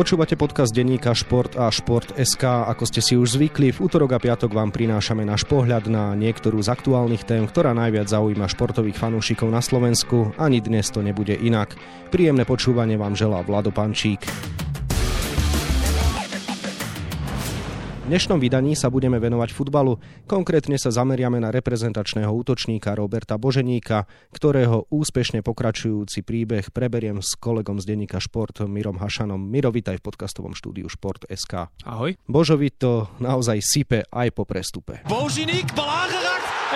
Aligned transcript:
Počúvate 0.00 0.32
podcast 0.32 0.72
denníka 0.72 1.12
Šport 1.12 1.60
a 1.60 1.68
Šport 1.68 2.16
SK. 2.16 2.72
Ako 2.72 2.88
ste 2.88 3.04
si 3.04 3.20
už 3.20 3.36
zvykli, 3.36 3.68
v 3.68 3.84
útorok 3.84 4.16
a 4.16 4.18
piatok 4.18 4.48
vám 4.48 4.72
prinášame 4.72 5.28
náš 5.28 5.44
pohľad 5.44 5.92
na 5.92 6.16
niektorú 6.16 6.56
z 6.64 6.72
aktuálnych 6.72 7.28
tém, 7.28 7.44
ktorá 7.44 7.76
najviac 7.76 8.08
zaujíma 8.08 8.48
športových 8.48 8.96
fanúšikov 8.96 9.52
na 9.52 9.60
Slovensku. 9.60 10.32
Ani 10.40 10.64
dnes 10.64 10.88
to 10.88 11.04
nebude 11.04 11.36
inak. 11.36 11.76
Príjemné 12.08 12.48
počúvanie 12.48 12.96
vám 12.96 13.12
želá 13.12 13.44
Vlado 13.44 13.76
Pančík. 13.76 14.24
Dnešnom 18.10 18.42
vydaní 18.42 18.74
sa 18.74 18.90
budeme 18.90 19.22
venovať 19.22 19.54
futbalu. 19.54 19.94
Konkrétne 20.26 20.74
sa 20.82 20.90
zameriame 20.90 21.38
na 21.38 21.54
reprezentačného 21.54 22.26
útočníka 22.26 22.98
Roberta 22.98 23.38
Boženíka, 23.38 24.10
ktorého 24.34 24.90
úspešne 24.90 25.46
pokračujúci 25.46 26.26
príbeh 26.26 26.74
preberiem 26.74 27.22
s 27.22 27.38
kolegom 27.38 27.78
z 27.78 27.94
denníka 27.94 28.18
Šport 28.18 28.66
Mirom 28.66 28.98
Hašanom. 28.98 29.38
Miro, 29.38 29.70
vitaj 29.70 30.02
v 30.02 30.10
podcastovom 30.10 30.58
štúdiu 30.58 30.90
Šport 30.90 31.22
SK. 31.30 31.70
Ahoj. 31.86 32.18
Božovi 32.26 32.74
to 32.74 33.06
naozaj 33.22 33.62
sype 33.62 34.02
aj 34.10 34.34
po 34.34 34.42
prestupe. 34.42 35.06
Boženík, 35.06 35.70
bal 35.78 36.29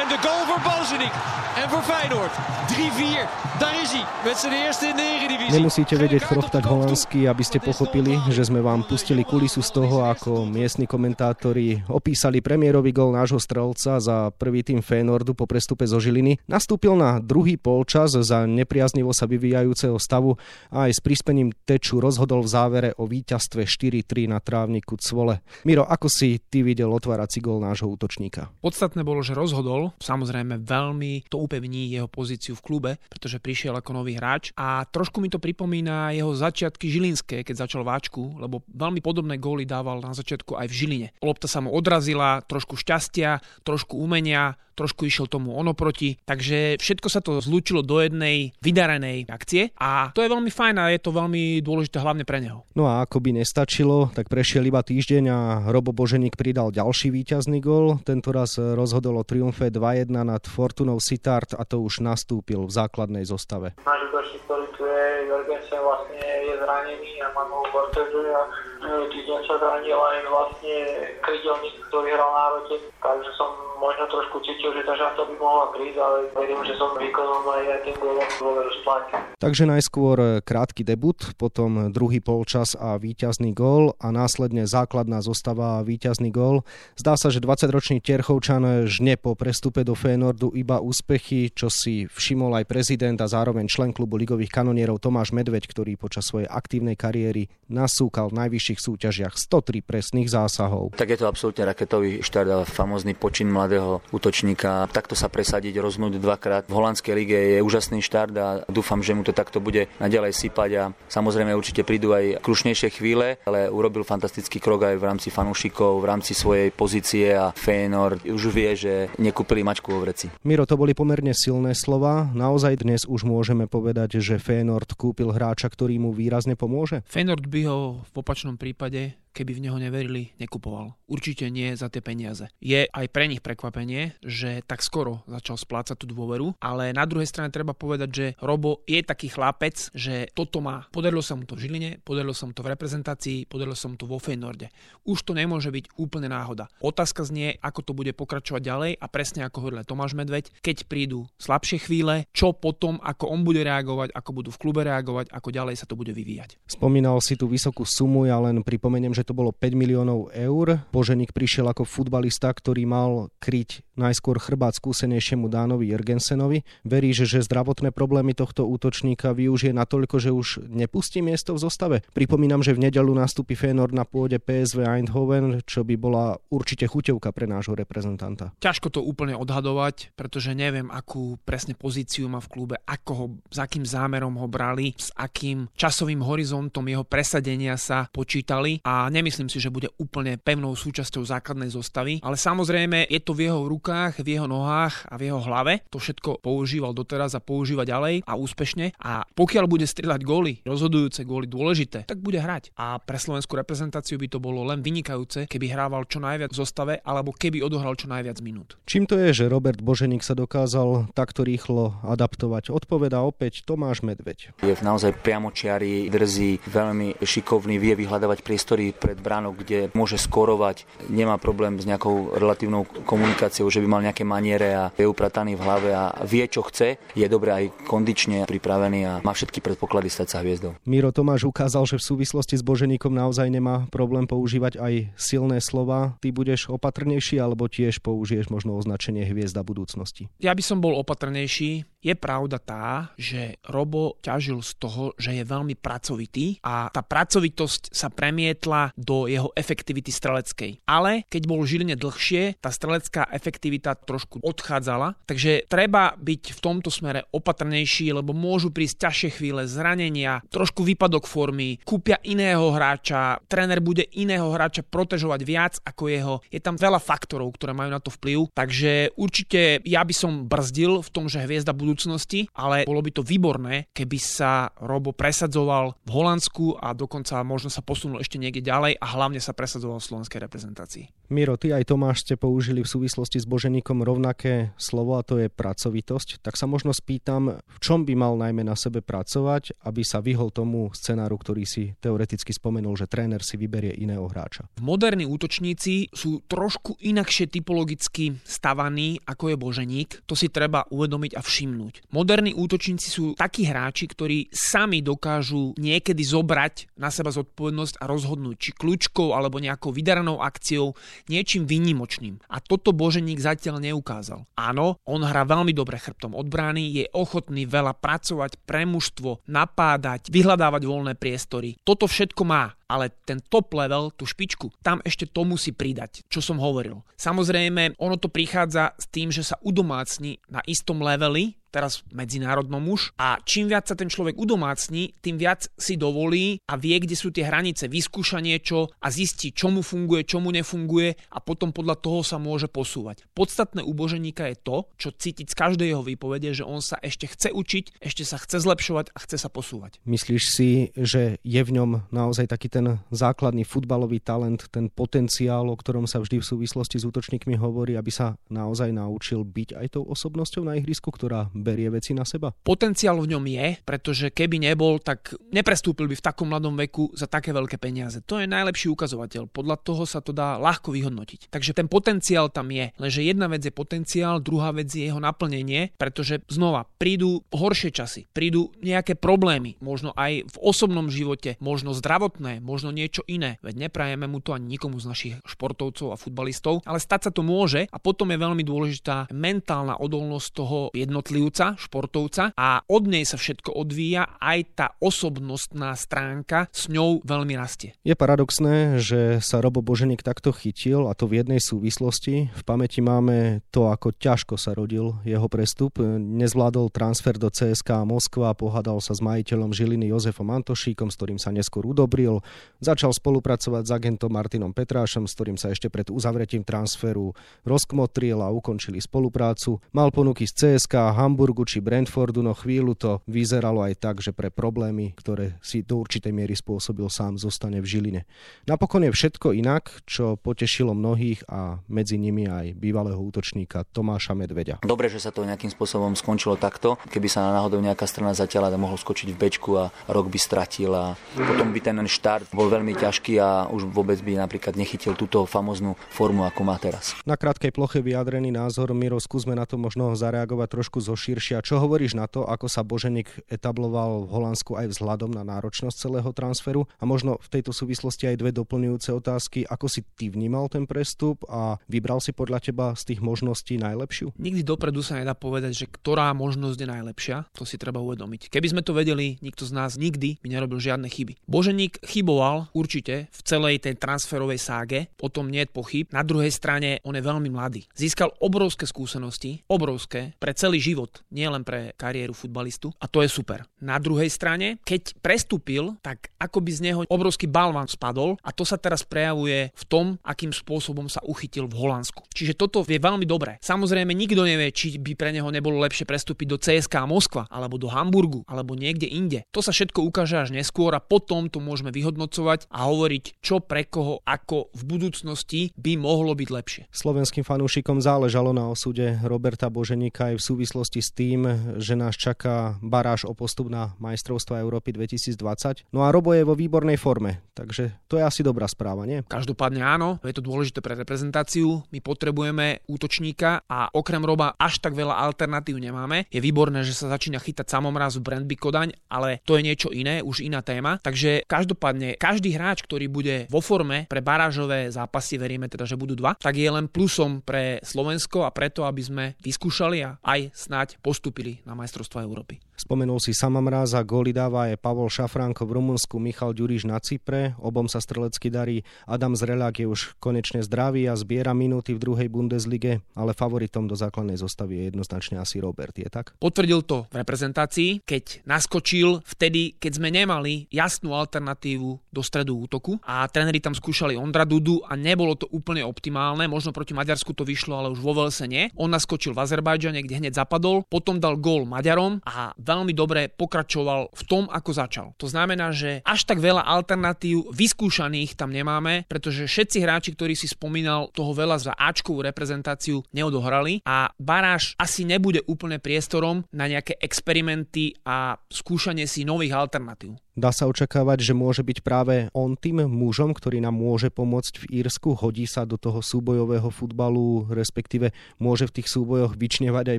en 0.05 0.11
de 0.11 0.29
goal 0.29 0.45
voor 0.47 0.63
Bozenik. 0.71 1.15
En 1.63 1.71
voor 1.71 1.83
Feyenoord. 1.83 2.33
3-4. 2.33 3.59
Daar 3.59 3.83
is 3.83 3.91
hij. 3.93 4.05
Met 4.25 4.37
zijn 4.37 4.53
eerste 4.53 4.87
in 4.87 4.97
de 4.97 5.03
Eredivisie. 5.17 5.53
Nemusíte 5.55 5.95
vedieť 5.97 6.23
chrochtať 6.27 6.65
holandsky, 6.67 7.31
aby 7.31 7.45
ste 7.47 7.63
pochopili, 7.63 8.19
že 8.35 8.43
sme 8.51 8.59
vám 8.59 8.83
pustili 8.91 9.23
kulisu 9.23 9.63
z 9.63 9.71
toho, 9.71 10.03
ako 10.11 10.51
miestni 10.51 10.91
komentátori 10.91 11.87
opísali 11.87 12.43
premiérový 12.43 12.91
gol 12.91 13.15
nášho 13.15 13.39
strelca 13.39 14.03
za 14.03 14.35
prvý 14.35 14.67
tým 14.67 14.83
Feyenoordu 14.83 15.39
po 15.39 15.47
prestupe 15.47 15.87
zo 15.87 16.03
Žiliny. 16.03 16.43
Nastúpil 16.51 16.99
na 16.99 17.23
druhý 17.23 17.55
polčas 17.55 18.19
za 18.19 18.39
nepriaznivo 18.51 19.15
sa 19.15 19.31
vyvíjajúceho 19.31 19.97
stavu 20.03 20.35
a 20.75 20.91
aj 20.91 20.99
s 20.99 21.01
prispením 21.01 21.55
Teču 21.63 22.03
rozhodol 22.03 22.43
v 22.43 22.51
závere 22.51 22.91
o 22.99 23.07
víťazstve 23.07 23.63
4-3 23.63 24.27
na 24.27 24.43
trávniku 24.43 24.99
Cvole. 24.99 25.39
Miro, 25.63 25.87
ako 25.87 26.11
si 26.11 26.43
ty 26.51 26.67
videl 26.67 26.91
otvárací 26.91 27.39
gol 27.39 27.63
nášho 27.63 27.87
útočníka? 27.87 28.51
Podstatné 28.59 29.07
bolo, 29.07 29.23
že 29.23 29.39
rozhodol 29.39 29.94
Samozrejme 30.01 30.63
veľmi 30.63 31.29
to 31.31 31.43
upevní 31.43 31.91
jeho 31.93 32.09
pozíciu 32.09 32.55
v 32.59 32.65
klube, 32.65 32.93
pretože 33.11 33.43
prišiel 33.43 33.77
ako 33.77 33.91
nový 34.03 34.17
hráč 34.17 34.51
a 34.59 34.87
trošku 34.89 35.21
mi 35.21 35.29
to 35.29 35.43
pripomína 35.43 36.15
jeho 36.17 36.33
začiatky 36.35 36.91
žilinské, 36.91 37.43
keď 37.43 37.67
začal 37.67 37.83
váčku, 37.87 38.39
lebo 38.39 38.65
veľmi 38.71 39.05
podobné 39.05 39.37
góly 39.37 39.69
dával 39.69 40.01
na 40.01 40.17
začiatku 40.17 40.57
aj 40.57 40.67
v 40.71 40.75
Žiline. 40.75 41.09
Lopta 41.21 41.47
sa 41.51 41.61
mu 41.61 41.73
odrazila, 41.73 42.41
trošku 42.45 42.79
šťastia, 42.79 43.43
trošku 43.63 43.99
umenia, 43.99 44.57
trošku 44.75 45.07
išiel 45.07 45.31
tomu 45.31 45.55
ono 45.55 45.73
proti, 45.73 46.19
takže 46.27 46.77
všetko 46.83 47.09
sa 47.09 47.23
to 47.23 47.39
zlúčilo 47.39 47.87
do 47.87 48.03
jednej 48.03 48.51
vydarenej 48.59 49.31
akcie 49.31 49.71
a 49.79 50.11
to 50.11 50.27
je 50.27 50.29
veľmi 50.29 50.51
fajn 50.51 50.77
a 50.83 50.91
je 50.91 51.01
to 51.01 51.15
veľmi 51.15 51.63
dôležité 51.63 52.03
hlavne 52.03 52.27
pre 52.27 52.43
neho. 52.43 52.67
No 52.75 52.91
a 52.91 53.07
ako 53.07 53.23
by 53.23 53.39
nestačilo, 53.39 54.11
tak 54.13 54.27
prešiel 54.27 54.67
iba 54.67 54.83
týždeň 54.83 55.25
a 55.31 55.39
Robo 55.71 55.95
Boženík 55.95 56.35
pridal 56.35 56.75
ďalší 56.75 57.15
víťazný 57.15 57.63
gol, 57.63 58.03
tento 58.03 58.35
raz 58.35 58.59
rozhodol 58.59 59.23
o 59.23 59.25
triumfe 59.25 59.71
2-1 59.85 60.17
nad 60.25 60.41
Fortunou 60.49 60.97
Sitart 60.97 61.53
a 61.61 61.69
to 61.69 61.85
už 61.85 62.01
nastúpil 62.01 62.65
v 62.65 62.73
základnej 62.73 63.29
zostave. 63.29 63.77
Náš 63.85 64.01
útočník, 64.09 64.41
ktorý 64.49 64.67
tu 64.73 64.83
je, 64.89 65.05
Jorgensen 65.29 65.81
vlastne 65.85 66.25
je 66.25 66.55
zranený 66.57 67.13
a 67.21 67.29
má 67.37 67.45
novú 67.53 67.64
a 67.95 68.43
týždeň 68.85 69.41
sa 69.47 69.55
zranil 69.57 69.97
aj 69.97 70.19
vlastne 70.29 70.77
krydelník, 71.23 71.75
ktorý 71.89 72.11
hral 72.11 72.31
na 72.35 72.47
rote, 72.59 72.77
takže 73.01 73.31
som 73.39 73.49
možno 73.79 74.05
trošku 74.09 74.41
cítil, 74.43 74.73
že 74.75 74.87
tá 74.87 74.95
šanca 74.97 75.29
by 75.29 75.35
mohla 75.39 75.67
prísť, 75.77 75.99
ale 76.01 76.19
verím, 76.33 76.61
že 76.65 76.75
som 76.77 76.97
vykonal 76.97 77.45
aj 77.45 77.85
tým 77.85 77.97
gólom 78.01 78.29
dôveru 78.41 78.71
splátil. 78.81 79.19
Takže 79.39 79.65
najskôr 79.69 80.41
krátky 80.41 80.83
debut, 80.83 81.17
potom 81.37 81.93
druhý 81.93 82.19
polčas 82.19 82.73
a 82.75 82.97
víťazný 82.97 83.53
gól 83.53 83.93
a 84.01 84.09
následne 84.09 84.65
základná 84.65 85.21
zostava 85.21 85.79
a 85.81 85.85
víťazný 85.85 86.33
gól. 86.33 86.65
Zdá 86.97 87.15
sa, 87.21 87.29
že 87.29 87.45
20-ročný 87.45 88.01
Terchovčan 88.01 88.89
žne 88.89 89.21
po 89.21 89.37
prestupe 89.37 89.85
do 89.85 89.93
Fénordu 89.93 90.51
iba 90.57 90.81
úspechy, 90.81 91.53
čo 91.53 91.69
si 91.69 92.09
všimol 92.09 92.57
aj 92.63 92.65
prezident 92.69 93.19
a 93.21 93.29
zároveň 93.29 93.69
člen 93.69 93.93
klubu 93.93 94.17
ligových 94.17 94.51
kanonierov 94.51 95.01
Tomáš 95.01 95.37
Medveď, 95.37 95.69
ktorý 95.69 96.01
počas 96.01 96.25
svojej 96.25 96.49
aktívnej 96.49 96.97
kariéry 96.97 97.53
nasúkal 97.85 98.33
v 98.33 98.41
najvyšších 98.41 98.81
súťažiach 98.81 99.35
103 99.37 99.85
presných 99.85 100.33
zásahov. 100.33 100.97
Tak 100.97 101.13
je 101.13 101.19
to 101.21 101.29
absolútne 101.29 101.69
raketový 101.69 102.25
štart 102.25 102.49
a 102.49 102.59
famózny 102.65 103.13
počin 103.13 103.53
mladého 103.53 104.01
útočníka. 104.09 104.89
Takto 104.89 105.13
sa 105.13 105.29
presadiť, 105.29 105.77
rozmnúť 105.77 106.17
dvakrát 106.17 106.65
v 106.65 106.73
holandskej 106.73 107.13
lige 107.13 107.37
je 107.37 107.59
úžasný 107.61 108.01
štart 108.01 108.35
a 108.41 108.49
dúfam, 108.73 109.05
že 109.05 109.13
mu 109.13 109.21
to 109.21 109.37
takto 109.37 109.61
bude 109.61 109.93
naďalej 110.01 110.33
sypať 110.33 110.71
a 110.81 110.85
samozrejme 111.13 111.53
určite 111.53 111.85
prídu 111.85 112.17
aj 112.17 112.41
krušnejšie 112.41 112.89
chvíle, 112.97 113.37
ale 113.45 113.69
urobil 113.69 114.07
fantastický 114.07 114.63
krok 114.63 114.89
aj 114.89 114.97
v 114.97 115.05
rámci 115.05 115.29
fanúšikov, 115.29 116.01
v 116.01 116.09
rámci 116.09 116.33
svojej 116.33 116.73
pozície 116.73 117.37
a 117.37 117.53
Feyenoord 117.53 118.25
už 118.25 118.43
vie, 118.49 118.73
že 118.73 119.13
nekúpili 119.21 119.61
mačku 119.61 119.93
vo 119.93 120.01
vreci. 120.01 120.33
Miro, 120.47 120.65
to 120.65 120.81
boli 120.81 120.97
pomerne 120.97 121.37
silné 121.37 121.77
slova. 121.77 122.33
Naozaj 122.33 122.81
dnes 122.81 123.03
už 123.05 123.29
môžeme 123.29 123.69
povedať, 123.69 124.23
že 124.23 124.41
Feyenoord 124.41 124.97
kúpil 124.97 125.35
hráča, 125.35 125.69
ktorý 125.69 126.01
mu 126.01 126.15
výrazne 126.15 126.55
pomôže? 126.55 127.03
Feyenoord 127.11 127.51
by 127.51 127.61
ho 127.67 127.74
v 128.03 128.15
opačnom 128.15 128.55
prípade 128.61 129.17
keby 129.35 129.59
v 129.59 129.63
neho 129.67 129.79
neverili, 129.83 130.31
nekupoval. 130.39 130.95
Určite 131.11 131.51
nie 131.51 131.75
za 131.75 131.91
tie 131.91 131.99
peniaze. 131.99 132.47
Je 132.63 132.87
aj 132.87 133.07
pre 133.11 133.27
nich 133.27 133.43
prekvapenie, 133.43 134.15
že 134.23 134.63
tak 134.63 134.81
skoro 134.81 135.27
začal 135.27 135.59
splácať 135.59 135.99
tú 135.99 136.07
dôveru, 136.07 136.55
ale 136.63 136.95
na 136.95 137.03
druhej 137.05 137.27
strane 137.27 137.51
treba 137.51 137.75
povedať, 137.75 138.09
že 138.15 138.27
Robo 138.39 138.87
je 138.87 139.03
taký 139.03 139.29
chlapec, 139.29 139.91
že 139.91 140.31
toto 140.33 140.63
má. 140.63 140.87
Podarilo 140.95 141.21
sa 141.21 141.35
mu 141.35 141.43
to 141.43 141.59
v 141.59 141.67
Žiline, 141.67 141.91
podarilo 142.07 142.33
sa 142.33 142.47
mu 142.47 142.55
to 142.55 142.63
v 142.63 142.73
reprezentácii, 142.73 143.51
podarilo 143.51 143.75
sa 143.75 143.91
mu 143.91 143.99
to 143.99 144.07
vo 144.07 144.23
Feynorde. 144.23 144.71
Už 145.03 145.27
to 145.27 145.35
nemôže 145.35 145.75
byť 145.75 145.99
úplne 145.99 146.31
náhoda. 146.31 146.71
Otázka 146.79 147.27
znie, 147.27 147.59
ako 147.59 147.81
to 147.83 147.93
bude 147.93 148.15
pokračovať 148.15 148.63
ďalej 148.63 148.93
a 149.03 149.07
presne 149.11 149.43
ako 149.43 149.59
hovoril 149.67 149.83
Tomáš 149.83 150.15
Medveď, 150.15 150.55
keď 150.63 150.87
prídu 150.87 151.27
slabšie 151.43 151.83
chvíle, 151.83 152.31
čo 152.31 152.55
potom, 152.55 153.03
ako 153.03 153.35
on 153.35 153.43
bude 153.43 153.65
reagovať, 153.65 154.15
ako 154.15 154.31
budú 154.31 154.51
v 154.55 154.61
klube 154.61 154.87
reagovať, 154.87 155.33
ako 155.35 155.49
ďalej 155.51 155.75
sa 155.81 155.89
to 155.89 155.99
bude 155.99 156.15
vyvíjať. 156.15 156.61
Spomínal 156.71 157.19
si 157.19 157.35
tú 157.35 157.51
vysokú 157.51 157.83
sumu, 157.83 158.29
ja 158.29 158.39
len 158.39 158.63
pripomeniem, 158.63 159.17
že 159.17 159.24
to 159.25 159.33
bolo 159.33 159.51
5 159.51 159.75
miliónov 159.75 160.31
eur. 160.37 160.85
Boženík 160.93 161.33
prišiel 161.33 161.67
ako 161.73 161.89
futbalista, 161.89 162.53
ktorý 162.53 162.85
mal 162.85 163.33
kryť 163.41 163.85
najskôr 163.95 164.43
chrbát 164.43 164.75
skúsenejšiemu 164.75 165.47
Dánovi 165.47 165.95
Jergensenovi. 165.95 166.67
Veríš, 166.83 167.31
že 167.31 167.47
zdravotné 167.47 167.95
problémy 167.95 168.35
tohto 168.35 168.67
útočníka 168.67 169.33
využije 169.33 169.71
natoľko, 169.73 170.17
že 170.19 170.31
už 170.35 170.67
nepustí 170.67 171.23
miesto 171.23 171.55
v 171.55 171.63
zostave? 171.63 171.97
Pripomínam, 172.13 172.61
že 172.61 172.75
v 172.75 172.91
nedelu 172.91 173.11
nastúpi 173.15 173.55
Fénor 173.55 173.95
na 173.95 174.03
pôde 174.03 174.43
PSV 174.43 174.83
Eindhoven, 174.85 175.63
čo 175.65 175.87
by 175.87 175.95
bola 175.95 176.37
určite 176.51 176.91
chuťovka 176.91 177.31
pre 177.31 177.47
nášho 177.47 177.79
reprezentanta. 177.79 178.51
Ťažko 178.59 178.91
to 178.91 179.01
úplne 179.01 179.39
odhadovať, 179.39 180.15
pretože 180.19 180.53
neviem, 180.53 180.91
akú 180.91 181.39
presne 181.47 181.79
pozíciu 181.79 182.27
má 182.27 182.43
v 182.43 182.51
klube, 182.51 182.77
ako 182.83 183.13
ho, 183.15 183.27
s 183.49 183.59
akým 183.63 183.87
zámerom 183.87 184.35
ho 184.43 184.51
brali, 184.51 184.93
s 184.99 185.15
akým 185.15 185.71
časovým 185.79 186.21
horizontom 186.21 186.85
jeho 186.91 187.07
presadenia 187.07 187.79
sa 187.79 188.11
počítali 188.11 188.83
a 188.83 189.07
nemyslím 189.15 189.47
si, 189.47 189.63
že 189.63 189.71
bude 189.71 189.87
úplne 190.03 190.35
pevnou 190.35 190.75
súčasťou 190.75 191.23
základnej 191.23 191.71
zostavy, 191.71 192.19
ale 192.27 192.35
samozrejme 192.35 193.07
je 193.07 193.21
to 193.23 193.31
v 193.31 193.47
jeho 193.47 193.71
rukách, 193.71 194.19
v 194.19 194.35
jeho 194.35 194.51
nohách 194.51 195.07
a 195.07 195.15
v 195.15 195.31
jeho 195.31 195.39
hlave. 195.39 195.87
To 195.95 196.03
všetko 196.03 196.43
používal 196.43 196.91
doteraz 196.91 197.39
a 197.39 197.41
používa 197.45 197.87
ďalej 197.87 198.27
a 198.27 198.35
úspešne. 198.35 198.99
A 198.99 199.23
pokiaľ 199.23 199.71
bude 199.71 199.87
strieľať 199.87 200.21
góly, 200.27 200.59
rozhodujúce 200.67 201.23
góly 201.23 201.47
dôležité, 201.47 202.11
tak 202.11 202.19
bude 202.19 202.43
hrať. 202.43 202.75
A 202.75 202.99
pre 202.99 203.23
slovenskú 203.23 203.55
reprezentáciu 203.55 204.19
by 204.19 204.27
to 204.27 204.43
bolo 204.43 204.67
len 204.67 204.83
vynikajúce, 204.83 205.47
keby 205.47 205.71
hrával 205.71 206.03
čo 206.11 206.19
najviac 206.19 206.51
v 206.51 206.59
zostave 206.65 206.95
alebo 207.05 207.31
keby 207.31 207.61
odohral 207.61 207.95
čo 207.95 208.09
najviac 208.09 208.41
minút. 208.41 208.81
Čím 208.89 209.05
to 209.05 209.21
je, 209.21 209.45
že 209.45 209.53
Robert 209.53 209.85
Boženík 209.85 210.25
sa 210.25 210.33
dokázal 210.33 211.13
takto 211.13 211.45
rýchlo 211.45 212.01
adaptovať? 212.03 212.73
Odpoveda 212.73 213.21
opäť 213.21 213.63
Tomáš 213.69 214.01
Medveď. 214.01 214.57
Je 214.65 214.75
naozaj 214.81 215.21
priamočiari, 215.21 216.09
drzí, 216.09 216.65
veľmi 216.65 217.21
šikovný, 217.21 217.77
vie 217.77 217.95
vyhľadávať 217.95 218.41
priestory 218.41 218.97
pred 219.05 219.21
bránou, 219.21 219.53
kde 219.53 219.93
môže 219.93 220.17
skorovať, 220.17 220.89
nemá 221.13 221.37
problém 221.37 221.77
s 221.77 221.85
nejakou 221.85 222.33
relatívnou 222.33 222.89
komunikáciou, 223.05 223.69
že 223.69 223.85
by 223.85 223.89
mal 223.93 224.01
nejaké 224.01 224.25
maniere 224.25 224.73
a 224.73 224.85
je 224.97 225.05
uprataný 225.05 225.61
v 225.61 225.65
hlave 225.69 225.91
a 225.93 226.17
vie, 226.25 226.49
čo 226.49 226.65
chce, 226.65 226.97
je 227.13 227.27
dobre 227.29 227.53
aj 227.53 227.65
kondične 227.85 228.49
pripravený 228.49 229.01
a 229.05 229.13
má 229.21 229.37
všetky 229.37 229.61
predpoklady 229.61 230.09
stať 230.09 230.29
sa 230.33 230.39
hviezdou. 230.41 230.81
Miro 230.89 231.13
Tomáš 231.13 231.45
ukázal, 231.45 231.85
že 231.85 232.01
v 232.01 232.09
súvislosti 232.17 232.57
s 232.57 232.65
Boženíkom 232.65 233.13
naozaj 233.13 233.53
nemá 233.53 233.85
problém 233.93 234.25
používať 234.25 234.81
aj 234.81 235.13
silné 235.21 235.61
slova. 235.61 236.17
Ty 236.25 236.33
budeš 236.33 236.73
opatrnejší 236.73 237.37
alebo 237.37 237.69
tiež 237.69 238.01
použiješ 238.01 238.49
možno 238.49 238.81
označenie 238.81 239.29
hviezda 239.29 239.61
budúcnosti? 239.61 240.33
Ja 240.41 240.57
by 240.57 240.63
som 240.65 240.81
bol 240.81 240.97
opatrnejší 240.97 241.94
Je 242.05 242.13
pravda 242.13 242.61
tá, 242.61 243.17
že 243.17 243.57
Robo 243.65 244.21
ťažil 244.21 244.61
z 244.61 244.77
toho, 244.77 245.17
že 245.17 245.33
je 245.33 245.41
veľmi 245.41 245.73
pracovitý 245.73 246.61
a 246.61 246.93
tá 246.93 247.01
pracovitosť 247.01 247.97
sa 247.97 248.13
premietla 248.13 248.93
do 248.93 249.25
jeho 249.25 249.49
efektivity 249.57 250.13
streleckej. 250.13 250.85
Ale 250.85 251.25
keď 251.33 251.43
bol 251.49 251.65
Žiline 251.65 251.97
dlhšie, 251.97 252.61
tá 252.61 252.69
strelecká 252.69 253.25
efektivita 253.33 253.97
trošku 253.97 254.45
odchádzala, 254.45 255.17
takže 255.25 255.65
treba 255.65 256.13
byť 256.21 256.43
v 256.53 256.61
tomto 256.61 256.93
smere 256.93 257.25
opatrnejší, 257.33 258.13
lebo 258.13 258.37
môžu 258.37 258.69
prísť 258.69 259.09
ťažšie 259.09 259.31
chvíle 259.41 259.65
zranenia, 259.65 260.45
trošku 260.53 260.85
výpadok 260.85 261.25
formy, 261.25 261.81
kúpia 261.89 262.21
iného 262.21 262.69
hráča, 262.69 263.41
tréner 263.49 263.81
bude 263.81 264.05
iného 264.13 264.53
hráča 264.53 264.85
protežovať 264.85 265.41
viac 265.41 265.81
ako 265.89 266.13
jeho. 266.13 266.35
Je 266.53 266.61
tam 266.61 266.77
veľa 266.77 267.01
faktorov, 267.01 267.57
ktoré 267.57 267.73
majú 267.73 267.89
na 267.89 268.05
to 268.05 268.13
vplyv, 268.13 268.53
takže 268.53 269.17
určite 269.17 269.81
ja 269.89 270.05
by 270.05 270.13
som 270.13 270.45
brzdil 270.45 271.01
v 271.01 271.09
tom, 271.09 271.33
že 271.33 271.41
hviezda 271.41 271.73
budúcnosti, 271.95 272.51
ale 272.59 272.83
bolo 272.83 272.99
by 272.99 273.11
to 273.15 273.23
výborné, 273.23 273.87
keby 273.95 274.19
sa 274.19 274.67
Robo 274.83 275.15
presadzoval 275.15 275.95
v 276.03 276.11
Holandsku 276.11 276.75
a 276.83 276.91
dokonca 276.91 277.39
možno 277.47 277.71
sa 277.71 277.87
posunul 277.87 278.19
ešte 278.19 278.43
niekde 278.43 278.67
ďalej 278.67 278.99
a 278.99 279.07
hlavne 279.15 279.39
sa 279.39 279.55
presadzoval 279.55 280.03
v 280.03 280.09
slovenskej 280.11 280.43
reprezentácii. 280.43 281.05
Miro, 281.31 281.55
ty 281.55 281.71
aj 281.71 281.89
Tomáš 281.89 282.27
ste 282.27 282.35
použili 282.35 282.83
v 282.83 282.91
súvislosti 282.91 283.39
s 283.39 283.47
Boženíkom 283.47 284.03
rovnaké 284.03 284.75
slovo 284.75 285.17
a 285.17 285.23
to 285.23 285.39
je 285.39 285.47
pracovitosť. 285.47 286.43
Tak 286.43 286.59
sa 286.59 286.67
možno 286.67 286.91
spýtam, 286.91 287.63
v 287.63 287.79
čom 287.79 288.03
by 288.03 288.13
mal 288.19 288.35
najmä 288.35 288.67
na 288.67 288.75
sebe 288.75 289.01
pracovať, 289.01 289.87
aby 289.87 290.03
sa 290.03 290.19
vyhol 290.19 290.51
tomu 290.51 290.91
scenáru, 290.93 291.39
ktorý 291.39 291.63
si 291.63 291.95
teoreticky 292.03 292.51
spomenul, 292.51 292.99
že 292.99 293.07
tréner 293.07 293.41
si 293.41 293.55
vyberie 293.55 293.95
iného 293.95 294.27
hráča. 294.27 294.67
Moderní 294.83 295.25
útočníci 295.25 296.11
sú 296.11 296.43
trošku 296.45 296.99
inakšie 297.01 297.49
typologicky 297.49 298.37
stavaní, 298.43 299.23
ako 299.25 299.55
je 299.55 299.57
Boženík. 299.57 300.11
To 300.27 300.35
si 300.37 300.51
treba 300.51 300.85
uvedomiť 300.91 301.39
a 301.39 301.41
všimnúť. 301.45 301.84
Moderní 302.15 302.55
útočníci 302.55 303.09
sú 303.11 303.25
takí 303.35 303.67
hráči, 303.67 304.07
ktorí 304.07 304.49
sami 304.55 305.03
dokážu 305.03 305.75
niekedy 305.77 306.23
zobrať 306.23 306.95
na 306.97 307.11
seba 307.11 307.35
zodpovednosť 307.35 307.99
a 308.01 308.05
rozhodnúť, 308.07 308.57
či 308.57 308.71
kľúčkou 308.77 309.35
alebo 309.35 309.59
nejakou 309.59 309.91
vydaranou 309.91 310.39
akciou 310.41 310.95
niečím 311.27 311.67
výnimočným. 311.67 312.41
A 312.49 312.63
toto 312.63 312.95
Boženík 312.95 313.43
zatiaľ 313.43 313.83
neukázal. 313.83 314.47
Áno, 314.55 315.03
on 315.05 315.21
hrá 315.27 315.43
veľmi 315.45 315.75
dobre 315.75 315.99
chrbtom 315.99 316.33
od 316.39 316.47
brány, 316.47 317.03
je 317.03 317.05
ochotný 317.11 317.67
veľa 317.67 317.99
pracovať 317.99 318.63
pre 318.63 318.87
mužstvo, 318.87 319.45
napádať, 319.51 320.31
vyhľadávať 320.31 320.83
voľné 320.87 321.13
priestory. 321.19 321.77
Toto 321.83 322.07
všetko 322.07 322.43
má, 322.47 322.77
ale 322.95 323.11
ten 323.27 323.43
top 323.43 323.75
level, 323.75 324.15
tú 324.15 324.23
špičku, 324.23 324.71
tam 324.87 325.03
ešte 325.03 325.27
to 325.27 325.43
musí 325.43 325.75
pridať, 325.75 326.23
čo 326.31 326.39
som 326.39 326.63
hovoril. 326.63 327.03
Samozrejme, 327.19 327.99
ono 327.99 328.15
to 328.15 328.31
prichádza 328.31 328.95
s 328.95 329.11
tým, 329.11 329.35
že 329.35 329.43
sa 329.43 329.59
udomácni 329.59 330.39
na 330.47 330.63
istom 330.71 331.03
leveli, 331.03 331.59
teraz 331.75 332.07
medzinárodnom 332.15 332.87
už. 332.87 333.11
A 333.19 333.43
čím 333.43 333.67
viac 333.67 333.91
sa 333.91 333.99
ten 333.99 334.07
človek 334.07 334.39
udomácni, 334.39 335.11
tým 335.19 335.35
viac 335.35 335.67
si 335.75 335.99
dovolí 335.99 336.63
a 336.71 336.79
vie, 336.79 336.95
kde 337.03 337.19
sú 337.19 337.35
tie 337.35 337.43
hranice, 337.43 337.91
vyskúša 337.91 338.39
niečo 338.39 338.95
a 339.03 339.11
zistí, 339.11 339.51
čo 339.51 339.75
mu 339.75 339.83
funguje, 339.83 340.23
čo 340.23 340.39
mu 340.39 340.55
nefunguje 340.55 341.19
a 341.35 341.43
potom 341.43 341.75
podľa 341.75 341.99
toho 341.99 342.23
sa 342.23 342.39
môže 342.39 342.71
posúvať. 342.71 343.27
Podstatné 343.35 343.83
u 343.83 343.91
Boženíka 343.91 344.47
je 344.55 344.57
to, 344.63 344.87
čo 344.95 345.11
cítiť 345.11 345.51
z 345.51 345.59
každej 345.59 345.89
jeho 345.91 346.07
výpovede, 346.07 346.55
že 346.55 346.63
on 346.63 346.79
sa 346.79 346.95
ešte 347.03 347.27
chce 347.27 347.51
učiť, 347.51 347.99
ešte 347.99 348.23
sa 348.23 348.39
chce 348.39 348.63
zlepšovať 348.63 349.11
a 349.11 349.19
chce 349.27 349.37
sa 349.43 349.51
posúvať. 349.51 349.99
Myslíš 350.07 350.43
si, 350.47 350.95
že 350.95 351.43
je 351.43 351.61
v 351.65 351.75
ňom 351.75 352.07
naozaj 352.15 352.47
taký 352.47 352.71
ten 352.71 352.84
základný 353.11 353.65
futbalový 353.65 354.21
talent, 354.21 354.67
ten 354.71 354.89
potenciál, 354.89 355.69
o 355.69 355.77
ktorom 355.77 356.09
sa 356.09 356.21
vždy 356.23 356.41
v 356.41 356.49
súvislosti 356.49 357.01
s 357.01 357.05
útočníkmi 357.05 357.57
hovorí, 357.59 357.95
aby 357.99 358.11
sa 358.11 358.35
naozaj 358.49 358.91
naučil 358.95 359.45
byť 359.45 359.69
aj 359.77 359.87
tou 359.99 360.05
osobnosťou 360.09 360.67
na 360.67 360.81
ihrisku, 360.81 361.13
ktorá 361.13 361.53
berie 361.53 361.89
veci 361.93 362.17
na 362.17 362.27
seba? 362.27 362.51
Potenciál 362.65 363.21
v 363.21 363.37
ňom 363.37 363.45
je, 363.47 363.67
pretože 363.85 364.33
keby 364.33 364.59
nebol, 364.65 364.99
tak 364.99 365.37
neprestúpil 365.53 366.09
by 366.11 366.17
v 366.19 366.27
takom 366.27 366.49
mladom 366.51 366.75
veku 366.75 367.13
za 367.13 367.29
také 367.29 367.53
veľké 367.53 367.77
peniaze. 367.79 368.25
To 368.25 368.41
je 368.41 368.49
najlepší 368.49 368.91
ukazovateľ. 368.91 369.53
Podľa 369.53 369.77
toho 369.85 370.03
sa 370.09 370.25
to 370.25 370.33
dá 370.33 370.57
ľahko 370.57 370.91
vyhodnotiť. 370.97 371.53
Takže 371.53 371.77
ten 371.77 371.87
potenciál 371.87 372.49
tam 372.49 372.73
je. 372.73 372.91
Lenže 372.97 373.21
jedna 373.21 373.47
vec 373.47 373.61
je 373.61 373.75
potenciál, 373.75 374.41
druhá 374.41 374.73
vec 374.73 374.89
je 374.89 375.07
jeho 375.07 375.21
naplnenie, 375.21 375.93
pretože 376.01 376.41
znova 376.49 376.89
prídu 376.97 377.45
horšie 377.53 377.93
časy, 377.93 378.25
prídu 378.33 378.73
nejaké 378.81 379.15
problémy, 379.15 379.77
možno 379.85 380.17
aj 380.17 380.49
v 380.49 380.57
osobnom 380.65 381.13
živote, 381.13 381.61
možno 381.61 381.93
zdravotné, 381.93 382.64
možno 382.65 382.89
niečo 382.89 383.21
iné. 383.29 383.61
Veď 383.61 383.87
neprajeme 383.87 384.25
mu 384.25 384.41
to 384.41 384.57
ani 384.57 384.75
nikomu 384.75 384.97
z 384.97 385.07
našich 385.13 385.35
športovcov 385.45 386.17
a 386.17 386.17
futbalistov, 386.17 386.81
ale 386.89 386.97
stať 386.97 387.29
sa 387.29 387.31
to 387.31 387.45
môže 387.45 387.85
a 387.93 387.99
potom 388.01 388.33
je 388.33 388.41
veľmi 388.41 388.65
dôležitá 388.65 389.29
mentálna 389.31 390.01
odolnosť 390.01 390.49
toho 390.57 390.79
jednotlivca 390.97 391.77
športovca 391.77 392.57
a 392.57 392.81
od 392.89 393.05
nej 393.05 393.29
sa 393.29 393.37
všetko 393.37 393.77
odvíja, 393.77 394.41
aj 394.41 394.59
tá 394.73 394.87
osobnostná 394.99 395.93
stránka 395.95 396.73
s 396.73 396.89
ňou 396.89 397.21
veľmi 397.21 397.55
rastie. 397.61 397.93
Je 398.01 398.17
paradoxné, 398.17 398.97
že 399.05 399.45
sa 399.45 399.61
Robo 399.61 399.85
Boženík 399.85 400.25
takto 400.25 400.51
chytil 400.57 401.05
a 401.11 401.13
to 401.13 401.29
v 401.29 401.45
jednej 401.45 401.61
súvislosti. 401.61 402.49
V 402.55 402.63
pamäti 402.65 403.05
máme 403.05 403.61
to, 403.69 403.93
ako 403.93 404.17
ťažko 404.17 404.57
sa 404.57 404.73
rodil 404.73 405.21
jeho 405.29 405.47
prestup. 405.51 406.01
Nezvládol 406.15 406.89
transfer 406.89 407.37
do 407.37 407.53
CSK 407.53 408.07
Moskva, 408.09 408.57
pohádal 408.57 409.03
sa 409.03 409.13
s 409.13 409.21
majiteľom 409.21 409.75
Žiliny 409.75 410.09
Jozefom 410.09 410.49
Antošíkom, 410.49 411.11
s 411.11 411.19
ktorým 411.19 411.37
sa 411.43 411.51
neskôr 411.51 411.85
udobril. 411.85 412.41
Začal 412.83 413.15
spolupracovať 413.17 413.83
s 413.89 413.95
agentom 413.95 414.29
Martinom 414.29 414.75
Petrášom, 414.75 415.25
s 415.25 415.33
ktorým 415.39 415.57
sa 415.57 415.73
ešte 415.73 415.89
pred 415.89 416.11
uzavretím 416.13 416.67
transferu 416.67 417.33
rozkmotril 417.65 418.43
a 418.45 418.53
ukončili 418.53 419.01
spoluprácu. 419.01 419.81
Mal 419.95 420.13
ponuky 420.13 420.45
z 420.45 420.77
CSK, 420.77 421.17
Hamburg, 421.17 421.55
Hamburgu 421.55 421.71
či 421.71 421.79
Brentfordu, 421.79 422.43
no 422.43 422.51
chvíľu 422.51 422.99
to 422.99 423.23
vyzeralo 423.31 423.87
aj 423.87 423.95
tak, 424.03 424.19
že 424.19 424.35
pre 424.35 424.51
problémy, 424.51 425.15
ktoré 425.15 425.55
si 425.63 425.87
do 425.87 426.03
určitej 426.03 426.35
miery 426.35 426.59
spôsobil 426.59 427.07
sám, 427.07 427.39
zostane 427.39 427.79
v 427.79 427.87
Žiline. 427.87 428.23
Napokon 428.67 429.07
je 429.07 429.15
všetko 429.15 429.55
inak, 429.55 430.03
čo 430.03 430.35
potešilo 430.35 430.99
mnohých 430.99 431.47
a 431.47 431.79
medzi 431.87 432.19
nimi 432.19 432.51
aj 432.51 432.75
bývalého 432.75 433.21
útočníka 433.23 433.87
Tomáša 433.87 434.35
Medveďa. 434.35 434.83
Dobre, 434.83 435.07
že 435.07 435.23
sa 435.23 435.31
to 435.31 435.47
nejakým 435.47 435.71
spôsobom 435.71 436.19
skončilo 436.19 436.59
takto. 436.59 436.99
Keby 437.07 437.31
sa 437.31 437.55
náhodou 437.55 437.79
nejaká 437.79 438.11
strana 438.11 438.35
zatiaľa 438.35 438.75
mohol 438.75 438.99
skočiť 438.99 439.31
v 439.31 439.39
bečku 439.39 439.79
a 439.79 439.95
rok 440.11 440.27
by 440.27 440.39
stratil 440.43 440.91
a 440.91 441.15
potom 441.39 441.71
by 441.71 441.79
ten 441.79 442.01
štart 442.03 442.44
bol 442.51 442.73
veľmi 442.73 442.97
ťažký 442.97 443.37
a 443.37 443.69
už 443.69 443.93
vôbec 443.93 444.17
by 444.25 444.41
napríklad 444.41 444.81
nechytil 444.81 445.13
túto 445.13 445.45
famoznú 445.45 445.95
formu, 446.09 446.49
ako 446.49 446.61
má 446.65 446.81
teraz. 446.81 447.13
Na 447.29 447.37
krátkej 447.37 447.71
ploche 447.71 448.01
vyjadrený 448.01 448.49
názor, 448.49 448.97
Miro, 448.97 449.21
skúsme 449.21 449.53
na 449.53 449.69
to 449.69 449.77
možno 449.77 450.17
zareagovať 450.17 450.69
trošku 450.73 450.99
zošir 451.05 451.35
širšia. 451.35 451.67
Čo 451.67 451.83
hovoríš 451.83 452.15
na 452.15 452.31
to, 452.31 452.47
ako 452.47 452.71
sa 452.71 452.87
Boženik 452.87 453.27
etabloval 453.51 454.25
v 454.25 454.31
Holandsku 454.31 454.79
aj 454.79 454.95
vzhľadom 454.95 455.35
na 455.35 455.43
náročnosť 455.43 455.97
celého 455.99 456.31
transferu? 456.31 456.87
A 457.03 457.05
možno 457.05 457.43
v 457.43 457.49
tejto 457.59 457.75
súvislosti 457.75 458.31
aj 458.31 458.39
dve 458.39 458.55
doplňujúce 458.55 459.11
otázky. 459.11 459.67
Ako 459.67 459.91
si 459.91 460.07
ty 460.15 460.31
vnímal 460.31 460.71
ten 460.71 460.87
prestup 460.87 461.43
a 461.51 461.83
vybral 461.91 462.23
si 462.23 462.31
podľa 462.31 462.63
teba 462.63 462.95
z 462.95 463.15
tých 463.15 463.21
možností 463.21 463.83
najlepšiu? 463.83 464.39
Nikdy 464.39 464.63
dopredu 464.63 465.03
sa 465.03 465.19
nedá 465.19 465.35
povedať, 465.35 465.75
že 465.75 465.87
ktorá 465.91 466.31
možnosť 466.39 466.79
je 466.79 466.89
najlepšia. 466.89 467.37
To 467.59 467.67
si 467.67 467.77
treba 467.77 467.99
uvedomiť. 467.99 468.49
Keby 468.55 468.71
sme 468.71 468.83
to 468.87 468.95
vedeli, 468.95 469.43
nikto 469.43 469.67
z 469.67 469.75
nás 469.75 469.99
nikdy 469.99 470.39
by 470.39 470.49
nerobil 470.55 470.79
žiadne 470.79 471.11
chyby. 471.11 471.43
Boženík 471.51 471.99
chyboval 472.35 472.67
určite 472.75 473.31
v 473.31 473.41
celej 473.47 473.87
tej 473.87 473.95
transferovej 473.95 474.59
ságe, 474.59 475.07
o 475.23 475.31
tom 475.31 475.47
nie 475.47 475.63
je 475.63 475.71
pochyb. 475.71 476.11
Na 476.11 476.27
druhej 476.27 476.51
strane 476.51 476.99
on 477.07 477.15
je 477.15 477.23
veľmi 477.23 477.47
mladý. 477.47 477.87
Získal 477.95 478.35
obrovské 478.43 478.91
skúsenosti, 478.91 479.63
obrovské, 479.71 480.35
pre 480.43 480.51
celý 480.51 480.83
život 480.83 481.23
nielen 481.31 481.63
pre 481.63 481.95
kariéru 481.95 482.35
futbalistu 482.35 482.91
a 482.99 483.07
to 483.07 483.23
je 483.23 483.31
super. 483.31 483.63
Na 483.79 484.03
druhej 484.03 484.27
strane, 484.27 484.83
keď 484.83 485.15
prestúpil, 485.23 485.95
tak 486.03 486.35
ako 486.43 486.59
by 486.59 486.71
z 486.75 486.81
neho 486.91 487.01
obrovský 487.07 487.47
balvan 487.47 487.87
spadol 487.87 488.35
a 488.43 488.51
to 488.51 488.67
sa 488.67 488.75
teraz 488.75 489.07
prejavuje 489.07 489.71
v 489.71 489.85
tom, 489.87 490.19
akým 490.27 490.51
spôsobom 490.51 491.07
sa 491.07 491.23
uchytil 491.23 491.71
v 491.71 491.79
Holandsku. 491.79 492.27
Čiže 492.35 492.59
toto 492.59 492.83
je 492.83 492.99
veľmi 492.99 493.31
dobré. 493.31 493.63
Samozrejme, 493.63 494.11
nikto 494.11 494.43
nevie, 494.43 494.75
či 494.75 494.99
by 494.99 495.15
pre 495.15 495.31
neho 495.31 495.47
nebolo 495.55 495.79
lepšie 495.87 496.03
prestúpiť 496.03 496.47
do 496.51 496.59
CSK 496.59 497.07
Moskva 497.07 497.47
alebo 497.47 497.79
do 497.79 497.87
Hamburgu 497.87 498.43
alebo 498.51 498.75
niekde 498.75 499.07
inde. 499.07 499.47
To 499.55 499.63
sa 499.63 499.71
všetko 499.71 500.03
ukáže 500.03 500.41
až 500.41 500.51
neskôr 500.51 500.91
a 500.97 501.05
potom 501.05 501.47
to 501.47 501.63
môžeme 501.63 501.95
vyhodnocovať 502.25 502.73
a 502.73 502.79
hovoriť, 502.89 503.25
čo 503.45 503.61
pre 503.61 503.85
koho 503.85 504.25
ako 504.25 504.73
v 504.73 504.83
budúcnosti 504.89 505.61
by 505.77 506.01
mohlo 506.01 506.33
byť 506.33 506.49
lepšie. 506.49 506.83
Slovenským 506.89 507.45
fanúšikom 507.45 508.01
záležalo 508.01 508.57
na 508.57 508.73
osude 508.73 509.21
Roberta 509.21 509.69
Boženíka 509.69 510.33
aj 510.33 510.41
v 510.41 510.43
súvislosti 510.43 511.01
s 511.05 511.13
tým, 511.13 511.45
že 511.77 511.95
nás 511.95 512.17
čaká 512.17 512.81
baráž 512.81 513.29
o 513.29 513.37
postup 513.37 513.69
na 513.69 513.93
majstrovstva 514.01 514.65
Európy 514.65 514.97
2020. 514.97 515.93
No 515.93 516.03
a 516.05 516.09
Robo 516.09 516.33
je 516.33 516.47
vo 516.47 516.57
výbornej 516.57 516.97
forme, 516.97 517.45
takže 517.53 517.93
to 518.09 518.17
je 518.17 518.25
asi 518.25 518.41
dobrá 518.41 518.65
správa, 518.65 519.05
nie? 519.05 519.21
Každopádne 519.29 519.85
áno, 519.85 520.17
je 520.25 520.35
to 520.35 520.43
dôležité 520.45 520.81
pre 520.81 520.97
reprezentáciu. 520.97 521.85
My 521.93 522.01
potrebujeme 522.01 522.81
útočníka 522.89 523.69
a 523.69 523.93
okrem 523.93 524.25
Roba 524.25 524.57
až 524.57 524.81
tak 524.81 524.97
veľa 524.97 525.13
alternatív 525.29 525.77
nemáme. 525.77 526.27
Je 526.33 526.41
výborné, 526.41 526.87
že 526.87 526.97
sa 526.97 527.13
začína 527.13 527.43
chytať 527.43 527.69
samomraz 527.69 528.17
v 528.17 528.25
Brandby 528.25 528.57
Kodaň, 528.57 528.97
ale 529.11 529.45
to 529.45 529.59
je 529.59 529.67
niečo 529.67 529.89
iné, 529.93 530.25
už 530.25 530.41
iná 530.47 530.65
téma. 530.65 530.97
Takže 531.03 531.45
každopádne 531.45 532.14
že 532.15 532.23
každý 532.23 532.55
hráč, 532.55 532.87
ktorý 532.87 533.11
bude 533.11 533.51
vo 533.51 533.59
forme 533.59 534.07
pre 534.07 534.23
barážové 534.23 534.87
zápasy, 534.95 535.35
veríme 535.35 535.67
teda, 535.67 535.83
že 535.83 535.99
budú 535.99 536.15
dva, 536.15 536.39
tak 536.39 536.55
je 536.55 536.71
len 536.71 536.87
plusom 536.87 537.43
pre 537.43 537.83
Slovensko 537.83 538.47
a 538.47 538.55
preto, 538.55 538.87
aby 538.87 539.03
sme 539.03 539.25
vyskúšali 539.43 540.07
a 540.07 540.23
aj 540.23 540.55
snáď 540.55 540.89
postupili 541.03 541.59
na 541.67 541.75
majstrovstvo 541.75 542.23
Európy. 542.23 542.63
Spomenul 542.75 543.23
si 543.23 543.31
sama 543.35 543.63
mráza, 543.63 544.03
góly 544.03 544.35
dáva 544.35 544.67
aj 544.71 544.83
Pavol 544.83 545.07
Šafránko 545.07 545.63
v 545.67 545.75
Rumunsku, 545.79 546.19
Michal 546.19 546.55
Ďuriš 546.55 546.91
na 546.91 546.99
Cypre, 546.99 547.55
obom 547.63 547.87
sa 547.87 548.03
strelecky 548.03 548.51
darí. 548.51 548.83
Adam 549.07 549.39
Zrelák 549.39 549.79
je 549.79 549.87
už 549.87 550.19
konečne 550.19 550.59
zdravý 550.59 551.07
a 551.07 551.15
zbiera 551.15 551.55
minúty 551.55 551.95
v 551.95 552.03
druhej 552.03 552.27
Bundeslige, 552.31 553.03
ale 553.15 553.31
favoritom 553.31 553.87
do 553.87 553.95
základnej 553.95 554.39
zostavy 554.39 554.79
je 554.79 554.85
jednoznačne 554.91 555.39
asi 555.39 555.63
Robert, 555.63 555.95
je 555.95 556.11
tak? 556.11 556.35
Potvrdil 556.43 556.83
to 556.83 557.07
v 557.15 557.23
reprezentácii, 557.23 558.03
keď 558.03 558.43
naskočil 558.43 559.23
vtedy, 559.23 559.79
keď 559.79 559.93
sme 560.03 560.11
nemali 560.11 560.67
jasnú 560.75 561.15
alternatívu 561.15 562.04
do 562.11 562.23
stredu 562.25 562.57
útoku 562.59 562.99
a 563.05 563.25
tréneri 563.31 563.61
tam 563.61 563.77
skúšali 563.77 564.17
Ondra 564.19 564.45
Dudu 564.49 564.83
a 564.85 564.97
nebolo 564.99 565.39
to 565.39 565.47
úplne 565.51 565.85
optimálne, 565.87 566.49
možno 566.51 566.75
proti 566.75 566.97
Maďarsku 566.97 567.37
to 567.37 567.47
vyšlo, 567.47 567.79
ale 567.79 567.93
už 567.93 568.01
vo 568.01 568.13
Velse 568.17 568.49
nie. 568.49 568.73
On 568.75 568.91
naskočil 568.91 569.37
v 569.37 569.43
Azerbajdžane, 569.45 570.03
kde 570.03 570.19
hneď 570.25 570.35
zapadol, 570.39 570.87
potom 570.89 571.19
dal 571.19 571.39
gól 571.39 571.69
Maďarom 571.69 572.25
a 572.25 572.57
veľmi 572.57 572.93
dobre 572.97 573.29
pokračoval 573.31 574.15
v 574.15 574.23
tom, 574.27 574.47
ako 574.51 574.71
začal. 574.75 575.07
To 575.21 575.27
znamená, 575.31 575.71
že 575.71 576.03
až 576.07 576.27
tak 576.27 576.41
veľa 576.41 576.65
alternatív 576.65 577.53
vyskúšaných 577.53 578.35
tam 578.35 578.51
nemáme, 578.51 579.07
pretože 579.07 579.47
všetci 579.47 579.79
hráči, 579.85 580.11
ktorí 580.17 580.35
si 580.35 580.51
spomínal, 580.51 581.13
toho 581.13 581.37
veľa 581.37 581.61
za 581.61 581.73
Ačkovú 581.75 582.25
reprezentáciu 582.25 583.05
neodohrali 583.13 583.85
a 583.85 584.11
Baráš 584.17 584.75
asi 584.81 585.05
nebude 585.05 585.45
úplne 585.45 585.79
priestorom 585.79 586.47
na 586.51 586.67
nejaké 586.67 586.97
experimenty 586.99 587.95
a 588.07 588.41
skúšanie 588.49 589.05
si 589.05 589.29
nových 589.29 589.55
alternatív. 589.55 590.24
Dá 590.35 590.51
sa 590.51 590.67
očakávať, 590.67 591.23
že 591.23 591.31
môže 591.31 591.63
byť 591.63 591.79
práve 591.87 592.27
on 592.35 592.59
tým 592.59 592.91
mužom, 592.91 593.31
ktorý 593.31 593.63
nám 593.63 593.79
môže 593.79 594.11
pomôcť 594.11 594.67
v 594.67 594.83
Írsku, 594.83 595.15
hodí 595.15 595.47
sa 595.47 595.63
do 595.63 595.79
toho 595.79 596.03
súbojového 596.03 596.75
futbalu, 596.75 597.47
respektíve 597.55 598.11
môže 598.43 598.67
v 598.67 598.83
tých 598.83 598.91
súbojoch 598.91 599.39
vyčnevať 599.39 599.95
aj 599.95 599.99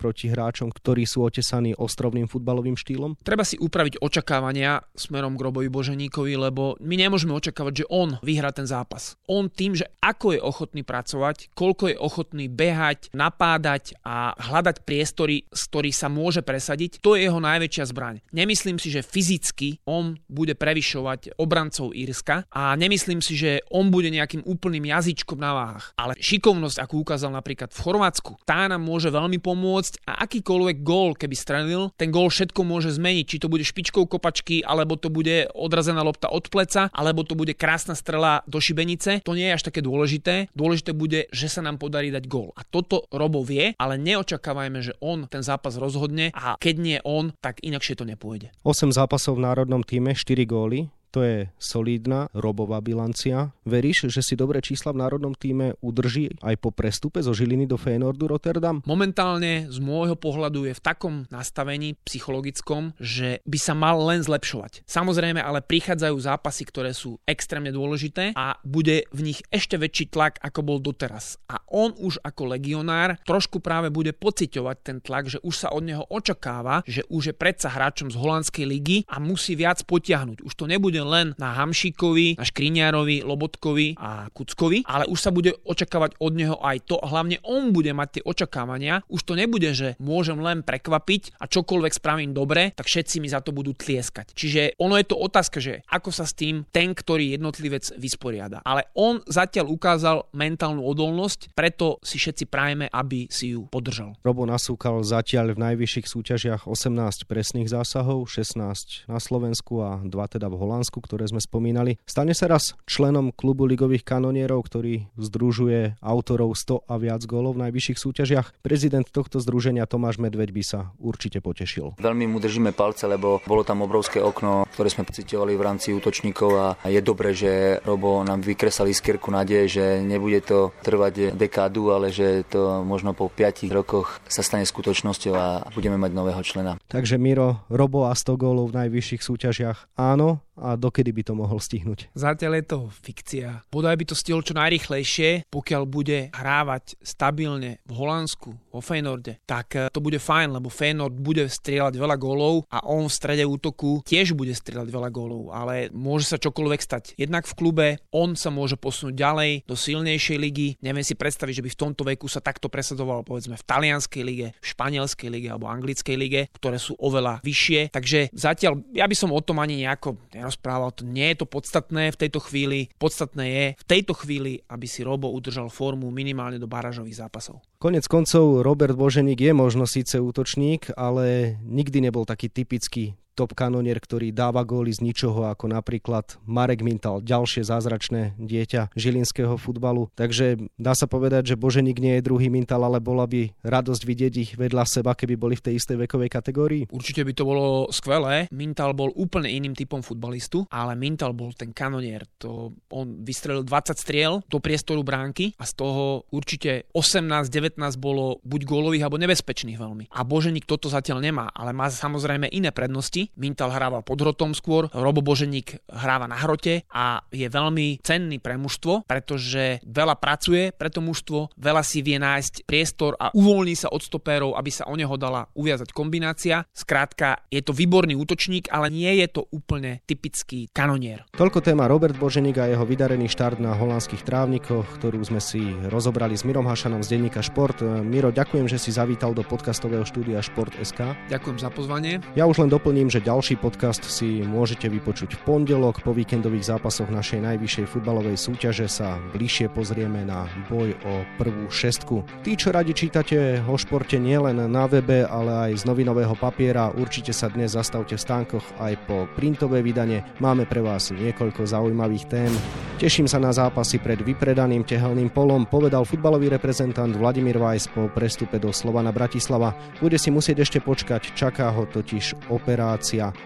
proti 0.00 0.32
hráčom, 0.32 0.72
ktorí 0.72 1.04
sú 1.04 1.20
otesaní 1.20 1.76
ostrovným 1.76 2.32
futbalovým 2.32 2.80
štýlom? 2.80 3.20
Treba 3.20 3.44
si 3.44 3.60
upraviť 3.60 4.00
očakávania 4.00 4.80
smerom 4.96 5.36
k 5.36 5.44
Robovi 5.44 5.68
Boženíkovi, 5.68 6.32
lebo 6.40 6.80
my 6.80 6.96
nemôžeme 6.96 7.36
očakávať, 7.36 7.84
že 7.84 7.88
on 7.92 8.16
vyhrá 8.24 8.56
ten 8.56 8.64
zápas. 8.64 9.20
On 9.28 9.52
tým, 9.52 9.76
že 9.76 9.84
ako 10.00 10.32
je 10.32 10.40
ochotný 10.40 10.80
pracovať, 10.80 11.52
koľko 11.52 11.92
je 11.92 11.96
ochotný 12.00 12.48
behať, 12.48 13.12
napádať 13.12 13.92
a 14.00 14.32
hľadať 14.32 14.80
priestory, 14.80 15.44
z 15.52 15.62
ktorých 15.68 15.92
sa 15.92 16.08
môže 16.08 16.40
presadiť, 16.40 17.04
to 17.04 17.20
je 17.20 17.28
jeho 17.28 17.36
najväčšia 17.36 17.84
zbraň. 17.92 18.24
Nemyslím 18.32 18.80
si, 18.80 18.88
že 18.88 19.04
fyzicky 19.04 19.84
on 19.84 20.05
bude 20.30 20.54
prevyšovať 20.54 21.34
obrancov 21.42 21.90
Írska 21.90 22.46
a 22.54 22.78
nemyslím 22.78 23.18
si, 23.18 23.34
že 23.34 23.66
on 23.72 23.90
bude 23.90 24.12
nejakým 24.12 24.46
úplným 24.46 24.86
jazyčkom 24.86 25.42
na 25.42 25.50
váhach. 25.56 25.90
Ale 25.98 26.14
šikovnosť, 26.20 26.78
ako 26.78 26.94
ukázal 27.02 27.34
napríklad 27.34 27.74
v 27.74 27.82
Chorvátsku, 27.82 28.38
tá 28.46 28.70
nám 28.70 28.86
môže 28.86 29.10
veľmi 29.10 29.42
pomôcť 29.42 30.06
a 30.06 30.22
akýkoľvek 30.28 30.76
gól, 30.86 31.16
keby 31.16 31.34
strelil, 31.34 31.82
ten 31.96 32.12
gól 32.12 32.28
všetko 32.28 32.60
môže 32.62 32.92
zmeniť. 32.92 33.24
Či 33.26 33.40
to 33.42 33.50
bude 33.50 33.64
špičkou 33.64 34.04
kopačky, 34.06 34.60
alebo 34.60 35.00
to 35.00 35.08
bude 35.08 35.48
odrazená 35.56 36.04
lopta 36.04 36.28
od 36.28 36.46
pleca, 36.52 36.92
alebo 36.92 37.24
to 37.24 37.32
bude 37.32 37.56
krásna 37.56 37.96
strela 37.96 38.44
do 38.44 38.60
šibenice. 38.60 39.24
To 39.24 39.32
nie 39.32 39.48
je 39.48 39.56
až 39.56 39.64
také 39.72 39.80
dôležité. 39.80 40.52
Dôležité 40.52 40.92
bude, 40.92 41.26
že 41.32 41.48
sa 41.48 41.64
nám 41.64 41.80
podarí 41.80 42.12
dať 42.12 42.28
gól. 42.28 42.52
A 42.52 42.62
toto 42.62 43.08
Robo 43.08 43.40
vie, 43.40 43.72
ale 43.80 43.96
neočakávajme, 43.96 44.84
že 44.84 44.92
on 45.00 45.24
ten 45.26 45.40
zápas 45.40 45.80
rozhodne 45.80 46.28
a 46.36 46.60
keď 46.60 46.74
nie 46.76 46.98
on, 47.08 47.32
tak 47.40 47.64
inakšie 47.64 47.96
to 47.96 48.04
nepôjde. 48.04 48.52
8 48.60 48.92
zápasov 48.92 49.40
v 49.40 49.48
národnom 49.48 49.80
týme 49.80 49.95
týme 49.96 50.12
4 50.14 50.44
góly 50.46 50.88
to 51.16 51.24
je 51.24 51.48
solidná 51.56 52.28
robová 52.36 52.84
bilancia. 52.84 53.48
Veríš, 53.64 54.12
že 54.12 54.20
si 54.20 54.36
dobré 54.36 54.60
čísla 54.60 54.92
v 54.92 55.00
národnom 55.00 55.32
týme 55.32 55.72
udrží 55.80 56.36
aj 56.44 56.60
po 56.60 56.68
prestupe 56.76 57.24
zo 57.24 57.32
Žiliny 57.32 57.64
do 57.64 57.80
Feyenoordu 57.80 58.28
Rotterdam? 58.28 58.84
Momentálne 58.84 59.64
z 59.72 59.80
môjho 59.80 60.12
pohľadu 60.12 60.68
je 60.68 60.76
v 60.76 60.84
takom 60.84 61.24
nastavení 61.32 61.96
psychologickom, 62.04 62.92
že 63.00 63.40
by 63.48 63.56
sa 63.56 63.72
mal 63.72 63.96
len 64.04 64.20
zlepšovať. 64.20 64.84
Samozrejme, 64.84 65.40
ale 65.40 65.64
prichádzajú 65.64 66.16
zápasy, 66.20 66.68
ktoré 66.68 66.92
sú 66.92 67.16
extrémne 67.24 67.72
dôležité 67.72 68.36
a 68.36 68.60
bude 68.60 69.08
v 69.08 69.32
nich 69.32 69.40
ešte 69.48 69.80
väčší 69.80 70.12
tlak, 70.12 70.36
ako 70.44 70.60
bol 70.68 70.78
doteraz. 70.84 71.40
A 71.48 71.64
on 71.72 71.96
už 71.96 72.20
ako 72.20 72.52
legionár 72.52 73.16
trošku 73.24 73.64
práve 73.64 73.88
bude 73.88 74.12
pociťovať 74.12 74.76
ten 74.84 75.00
tlak, 75.00 75.32
že 75.32 75.40
už 75.40 75.64
sa 75.64 75.72
od 75.72 75.80
neho 75.80 76.04
očakáva, 76.12 76.84
že 76.84 77.08
už 77.08 77.32
je 77.32 77.34
predsa 77.40 77.72
hráčom 77.72 78.12
z 78.12 78.20
holandskej 78.20 78.68
ligy 78.68 79.08
a 79.08 79.16
musí 79.16 79.56
viac 79.56 79.80
potiahnuť. 79.80 80.44
Už 80.44 80.52
to 80.52 80.68
nebude 80.68 81.05
len 81.06 81.26
na 81.38 81.54
Hamšíkovi, 81.54 82.36
na 82.36 82.44
Škriňárovi, 82.44 83.22
Lobotkovi 83.22 83.96
a 83.96 84.26
Kuckovi, 84.34 84.82
ale 84.84 85.06
už 85.06 85.18
sa 85.18 85.30
bude 85.30 85.54
očakávať 85.62 86.18
od 86.18 86.32
neho 86.34 86.56
aj 86.60 86.90
to, 86.90 86.98
hlavne 86.98 87.38
on 87.46 87.70
bude 87.70 87.90
mať 87.94 88.20
tie 88.20 88.22
očakávania. 88.26 89.06
Už 89.06 89.22
to 89.22 89.38
nebude, 89.38 89.70
že 89.72 89.94
môžem 90.02 90.38
len 90.42 90.66
prekvapiť 90.66 91.38
a 91.38 91.46
čokoľvek 91.46 91.92
spravím 91.94 92.34
dobre, 92.34 92.74
tak 92.74 92.90
všetci 92.90 93.22
mi 93.22 93.30
za 93.30 93.40
to 93.40 93.54
budú 93.54 93.72
tlieskať. 93.72 94.34
Čiže 94.34 94.76
ono 94.82 94.98
je 94.98 95.06
to 95.06 95.16
otázka, 95.16 95.62
že 95.62 95.86
ako 95.86 96.10
sa 96.10 96.26
s 96.26 96.34
tým 96.34 96.66
ten, 96.74 96.92
ktorý 96.92 97.38
jednotlivec 97.38 97.94
vysporiada. 97.96 98.60
Ale 98.66 98.90
on 98.98 99.22
zatiaľ 99.24 99.70
ukázal 99.70 100.26
mentálnu 100.34 100.82
odolnosť, 100.82 101.54
preto 101.54 102.02
si 102.02 102.18
všetci 102.18 102.50
prajeme, 102.50 102.90
aby 102.90 103.30
si 103.30 103.54
ju 103.54 103.68
podržal. 103.70 104.18
Robo 104.24 104.48
nasúkal 104.48 105.04
zatiaľ 105.04 105.54
v 105.54 105.62
najvyšších 105.72 106.06
súťažiach 106.08 106.62
18 106.66 107.28
presných 107.28 107.68
zásahov, 107.70 108.26
16 108.26 109.06
na 109.10 109.18
Slovensku 109.20 109.84
a 109.84 110.00
2 110.02 110.10
teda 110.10 110.48
v 110.48 110.56
Holandsku 110.56 110.95
Slovensku, 110.96 111.12
ktoré 111.12 111.28
sme 111.28 111.44
spomínali. 111.44 112.00
Stane 112.08 112.32
sa 112.32 112.48
raz 112.48 112.72
členom 112.88 113.28
klubu 113.28 113.68
ligových 113.68 114.00
kanonierov, 114.00 114.64
ktorý 114.64 115.12
združuje 115.20 116.00
autorov 116.00 116.56
100 116.56 116.88
a 116.88 116.94
viac 116.96 117.20
gólov 117.28 117.60
v 117.60 117.68
najvyšších 117.68 118.00
súťažiach. 118.00 118.46
Prezident 118.64 119.04
tohto 119.04 119.36
združenia 119.36 119.84
Tomáš 119.84 120.16
Medveď 120.16 120.56
by 120.56 120.62
sa 120.64 120.80
určite 120.96 121.44
potešil. 121.44 122.00
Veľmi 122.00 122.24
mu 122.24 122.40
držíme 122.40 122.72
palce, 122.72 123.04
lebo 123.04 123.44
bolo 123.44 123.60
tam 123.60 123.84
obrovské 123.84 124.24
okno, 124.24 124.64
ktoré 124.72 124.88
sme 124.88 125.04
pocitovali 125.04 125.52
v 125.52 125.62
rámci 125.68 125.92
útočníkov 125.92 126.50
a 126.56 126.66
je 126.88 127.00
dobré, 127.04 127.36
že 127.36 127.76
Robo 127.84 128.24
nám 128.24 128.40
vykresal 128.40 128.88
iskierku 128.88 129.28
nádej, 129.28 129.68
že 129.68 129.84
nebude 130.00 130.40
to 130.40 130.72
trvať 130.80 131.36
dekádu, 131.36 131.92
ale 131.92 132.08
že 132.08 132.48
to 132.48 132.80
možno 132.80 133.12
po 133.12 133.28
5 133.28 133.68
rokoch 133.68 134.16
sa 134.24 134.40
stane 134.40 134.64
skutočnosťou 134.64 135.34
a 135.36 135.68
budeme 135.76 136.00
mať 136.00 136.12
nového 136.16 136.40
člena. 136.40 136.80
Takže 136.88 137.20
Miro, 137.20 137.68
Robo 137.68 138.08
a 138.08 138.16
100 138.16 138.40
gólov 138.40 138.72
v 138.72 138.86
najvyšších 138.86 139.20
súťažiach 139.20 139.78
áno, 139.98 140.45
a 140.56 140.74
dokedy 140.74 141.12
by 141.12 141.22
to 141.22 141.32
mohol 141.36 141.60
stihnúť? 141.60 142.12
Zatiaľ 142.16 142.60
je 142.60 142.64
to 142.66 142.78
fikcia. 142.90 143.68
Bodaj 143.68 143.96
by 143.96 144.04
to 144.08 144.16
stihol 144.16 144.40
čo 144.40 144.56
najrychlejšie, 144.56 145.48
pokiaľ 145.52 145.82
bude 145.84 146.32
hrávať 146.32 146.96
stabilne 147.04 147.80
v 147.84 147.92
Holandsku, 147.92 148.56
vo 148.76 148.80
Feynorde, 148.84 149.40
tak 149.48 149.66
eh, 149.76 149.88
to 149.88 150.04
bude 150.04 150.20
fajn, 150.20 150.60
lebo 150.60 150.68
Feynord 150.68 151.16
bude 151.16 151.48
strieľať 151.48 151.96
veľa 151.96 152.16
gólov 152.20 152.68
a 152.68 152.84
on 152.84 153.08
v 153.08 153.16
strede 153.16 153.44
útoku 153.48 154.04
tiež 154.04 154.36
bude 154.36 154.52
strieľať 154.52 154.88
veľa 154.92 155.08
gólov, 155.08 155.48
ale 155.52 155.88
môže 155.96 156.28
sa 156.28 156.36
čokoľvek 156.36 156.80
stať. 156.80 157.04
Jednak 157.16 157.48
v 157.48 157.56
klube, 157.56 157.86
on 158.12 158.36
sa 158.36 158.52
môže 158.52 158.76
posunúť 158.76 159.16
ďalej 159.16 159.50
do 159.64 159.72
silnejšej 159.72 160.36
ligy. 160.36 160.68
Neviem 160.84 161.04
si 161.04 161.16
predstaviť, 161.16 161.60
že 161.60 161.64
by 161.64 161.70
v 161.72 161.80
tomto 161.80 162.02
veku 162.04 162.28
sa 162.28 162.44
takto 162.44 162.68
presadoval 162.68 163.24
povedzme 163.24 163.56
v 163.56 163.64
talianskej 163.64 164.22
lige, 164.22 164.48
v 164.60 164.66
španielskej 164.66 165.28
lige 165.32 165.48
alebo 165.48 165.68
anglickej 165.72 166.16
lige, 166.16 166.40
ktoré 166.60 166.76
sú 166.76 166.92
oveľa 167.00 167.40
vyššie. 167.40 167.92
Takže 167.92 168.32
zatiaľ 168.36 168.84
ja 168.92 169.08
by 169.08 169.16
som 169.16 169.32
o 169.32 169.40
tom 169.40 169.60
ani 169.62 169.84
nejako 169.84 170.20
nerozprával, 170.46 170.94
to 170.94 171.02
nie 171.02 171.34
je 171.34 171.42
to 171.42 171.46
podstatné 171.50 172.14
v 172.14 172.20
tejto 172.22 172.38
chvíli. 172.38 172.86
Podstatné 173.02 173.44
je 173.50 173.64
v 173.74 173.84
tejto 173.90 174.14
chvíli, 174.14 174.62
aby 174.70 174.86
si 174.86 175.02
Robo 175.02 175.26
udržal 175.34 175.66
formu 175.66 176.14
minimálne 176.14 176.62
do 176.62 176.70
barážových 176.70 177.26
zápasov. 177.26 177.58
Konec 177.82 178.06
koncov 178.06 178.62
Robert 178.62 178.94
Boženík 178.94 179.42
je 179.42 179.50
možno 179.50 179.90
síce 179.90 180.22
útočník, 180.22 180.94
ale 180.94 181.58
nikdy 181.66 182.06
nebol 182.06 182.22
taký 182.22 182.46
typický 182.46 183.18
top 183.36 183.52
kanonier, 183.52 184.00
ktorý 184.00 184.32
dáva 184.32 184.64
góly 184.64 184.96
z 184.96 185.04
ničoho, 185.04 185.44
ako 185.52 185.68
napríklad 185.68 186.40
Marek 186.48 186.80
Mintal, 186.80 187.20
ďalšie 187.20 187.68
zázračné 187.68 188.40
dieťa 188.40 188.96
žilinského 188.96 189.60
futbalu. 189.60 190.08
Takže 190.16 190.72
dá 190.80 190.96
sa 190.96 191.04
povedať, 191.04 191.52
že 191.52 191.60
Boženík 191.60 192.00
nie 192.00 192.16
je 192.16 192.24
druhý 192.24 192.48
Mintal, 192.48 192.80
ale 192.80 193.04
bola 193.04 193.28
by 193.28 193.52
radosť 193.60 194.02
vidieť 194.08 194.32
ich 194.40 194.50
vedľa 194.56 194.88
seba, 194.88 195.12
keby 195.12 195.36
boli 195.36 195.54
v 195.60 195.68
tej 195.68 195.74
istej 195.76 196.08
vekovej 196.08 196.32
kategórii. 196.32 196.82
Určite 196.88 197.20
by 197.28 197.32
to 197.36 197.44
bolo 197.44 197.64
skvelé. 197.92 198.48
Mintal 198.48 198.96
bol 198.96 199.12
úplne 199.12 199.52
iným 199.52 199.76
typom 199.76 200.00
futbalistu, 200.00 200.64
ale 200.72 200.96
Mintal 200.96 201.36
bol 201.36 201.52
ten 201.52 201.76
kanonier. 201.76 202.24
To 202.40 202.72
on 202.88 203.20
vystrelil 203.20 203.60
20 203.68 203.92
striel 204.00 204.40
do 204.48 204.62
priestoru 204.62 205.04
bránky 205.04 205.52
a 205.60 205.68
z 205.68 205.76
toho 205.76 206.24
určite 206.32 206.88
18-19 206.96 207.76
bolo 208.00 208.40
buď 208.46 208.60
gólových 208.64 209.04
alebo 209.04 209.20
nebezpečných 209.20 209.76
veľmi. 209.76 210.08
A 210.14 210.24
Boženík 210.24 210.64
toto 210.64 210.88
zatiaľ 210.88 211.20
nemá, 211.20 211.52
ale 211.52 211.76
má 211.76 211.92
samozrejme 211.92 212.48
iné 212.48 212.72
prednosti 212.72 213.25
hry. 213.26 213.34
Mintal 213.46 213.74
hráva 213.74 214.02
pod 214.02 214.22
hrotom 214.22 214.54
skôr, 214.54 214.86
Robo 214.94 215.22
Boženík 215.22 215.82
hráva 215.90 216.30
na 216.30 216.38
hrote 216.38 216.86
a 216.90 217.22
je 217.30 217.46
veľmi 217.46 218.00
cenný 218.02 218.38
pre 218.38 218.54
mužstvo, 218.58 219.06
pretože 219.06 219.82
veľa 219.82 220.18
pracuje 220.18 220.70
pre 220.74 220.90
to 220.90 221.02
mužstvo, 221.02 221.54
veľa 221.58 221.82
si 221.82 222.02
vie 222.02 222.18
nájsť 222.18 222.66
priestor 222.66 223.14
a 223.18 223.30
uvoľní 223.34 223.74
sa 223.74 223.90
od 223.90 224.02
stopérov, 224.02 224.54
aby 224.54 224.70
sa 224.70 224.86
o 224.86 224.94
neho 224.94 225.14
dala 225.18 225.46
uviazať 225.54 225.90
kombinácia. 225.90 226.64
Skrátka, 226.72 227.46
je 227.50 227.62
to 227.62 227.74
výborný 227.74 228.14
útočník, 228.16 228.70
ale 228.70 228.90
nie 228.90 229.10
je 229.22 229.26
to 229.30 229.42
úplne 229.50 230.02
typický 230.06 230.70
kanonier. 230.70 231.26
Toľko 231.36 231.62
téma 231.62 231.86
Robert 231.86 232.16
Boženík 232.16 232.58
a 232.58 232.70
jeho 232.70 232.84
vydarený 232.84 233.30
štart 233.30 233.62
na 233.62 233.72
holandských 233.76 234.26
trávnikoch, 234.26 234.86
ktorú 235.00 235.22
sme 235.22 235.40
si 235.40 235.62
rozobrali 235.88 236.34
s 236.36 236.44
Mirom 236.44 236.66
Hašanom 236.66 237.02
z 237.02 237.16
denníka 237.16 237.40
Šport. 237.40 237.80
Miro, 237.84 238.34
ďakujem, 238.34 238.66
že 238.66 238.80
si 238.80 238.90
zavítal 238.92 239.32
do 239.32 239.46
podcastového 239.46 240.02
štúdia 240.02 240.42
Šport.sk. 240.42 241.16
Ďakujem 241.30 241.58
za 241.62 241.70
pozvanie. 241.72 242.18
Ja 242.34 242.44
už 242.48 242.66
len 242.66 242.70
doplním, 242.72 243.08
že 243.08 243.15
ďalší 243.20 243.60
podcast 243.60 244.04
si 244.04 244.44
môžete 244.44 244.88
vypočuť 244.90 245.36
v 245.36 245.44
pondelok 245.46 246.00
po 246.04 246.16
víkendových 246.16 246.76
zápasoch 246.76 247.08
našej 247.08 247.44
najvyššej 247.44 247.86
futbalovej 247.86 248.36
súťaže 248.36 248.88
sa 248.88 249.16
bližšie 249.36 249.72
pozrieme 249.72 250.26
na 250.26 250.50
boj 250.66 250.96
o 251.06 251.24
prvú 251.40 251.70
šestku. 251.70 252.26
Tí, 252.42 252.58
čo 252.58 252.72
radi 252.72 252.96
čítate 252.96 253.62
o 253.64 253.76
športe 253.78 254.18
nielen 254.18 254.58
na 254.68 254.84
webe, 254.90 255.22
ale 255.28 255.70
aj 255.70 255.82
z 255.82 255.88
novinového 255.88 256.34
papiera, 256.34 256.90
určite 256.92 257.30
sa 257.30 257.46
dnes 257.46 257.76
zastavte 257.76 258.16
v 258.16 258.24
stánkoch 258.26 258.66
aj 258.80 258.94
po 259.06 259.30
printové 259.36 259.84
vydanie. 259.84 260.24
Máme 260.42 260.66
pre 260.66 260.82
vás 260.82 261.12
niekoľko 261.12 261.68
zaujímavých 261.68 262.24
tém. 262.26 262.52
Teším 262.96 263.28
sa 263.28 263.36
na 263.36 263.52
zápasy 263.52 264.00
pred 264.00 264.16
vypredaným 264.24 264.80
tehelným 264.80 265.28
polom, 265.28 265.68
povedal 265.68 266.08
futbalový 266.08 266.48
reprezentant 266.48 267.12
Vladimír 267.12 267.60
Vajs 267.60 267.92
po 267.92 268.08
prestupe 268.08 268.56
do 268.56 268.72
Slovana 268.72 269.12
Bratislava. 269.12 269.76
Bude 270.00 270.16
si 270.16 270.32
musieť 270.32 270.64
ešte 270.64 270.78
počkať, 270.80 271.36
čaká 271.36 271.68
ho 271.76 271.84
totiž 271.84 272.48
operácia. 272.48 272.96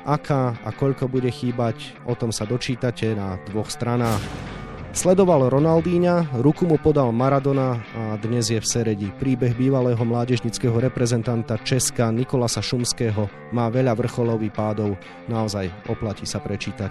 Aká 0.09 0.57
a 0.65 0.71
koľko 0.73 1.05
bude 1.11 1.29
chýbať, 1.29 1.93
o 2.09 2.17
tom 2.17 2.33
sa 2.33 2.49
dočítate 2.49 3.13
na 3.13 3.37
dvoch 3.53 3.69
stranách. 3.69 4.23
Sledoval 4.91 5.53
Ronaldíňa, 5.55 6.43
ruku 6.43 6.67
mu 6.67 6.75
podal 6.75 7.15
Maradona 7.15 7.79
a 7.95 8.19
dnes 8.19 8.51
je 8.51 8.59
v 8.59 8.67
Seredi. 8.67 9.09
Príbeh 9.23 9.55
bývalého 9.55 10.03
mládežnického 10.03 10.75
reprezentanta 10.83 11.63
Česka 11.63 12.11
Nikolasa 12.11 12.59
Šumského 12.59 13.31
má 13.55 13.71
veľa 13.71 13.95
vrcholových 13.95 14.51
pádov. 14.51 14.99
Naozaj 15.31 15.71
oplatí 15.87 16.27
sa 16.27 16.43
prečítať. 16.43 16.91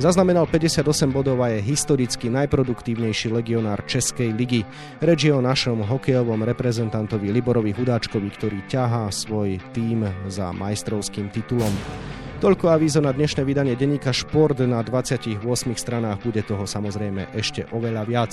Zaznamenal 0.00 0.48
58 0.48 1.12
bodov 1.12 1.44
a 1.44 1.52
je 1.52 1.60
historicky 1.60 2.32
najproduktívnejší 2.32 3.28
legionár 3.28 3.84
Českej 3.84 4.32
ligy. 4.32 4.64
Reč 5.04 5.28
je 5.28 5.32
o 5.36 5.44
našom 5.44 5.84
hokejovom 5.84 6.40
reprezentantovi 6.48 7.28
Liborovi 7.28 7.76
Hudáčkovi, 7.76 8.28
ktorý 8.32 8.64
ťahá 8.72 9.12
svoj 9.12 9.60
tým 9.76 10.08
za 10.32 10.48
majstrovským 10.56 11.28
titulom. 11.28 11.70
Toľko 12.42 12.74
avízo 12.74 12.98
na 12.98 13.14
dnešné 13.14 13.46
vydanie 13.46 13.78
denníka 13.78 14.10
Šport 14.10 14.58
na 14.66 14.82
28 14.82 15.38
stranách, 15.78 16.18
bude 16.26 16.42
toho 16.42 16.66
samozrejme 16.66 17.30
ešte 17.38 17.70
oveľa 17.70 18.02
viac. 18.02 18.32